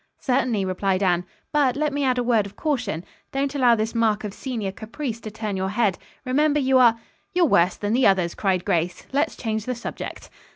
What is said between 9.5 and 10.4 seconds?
the subject."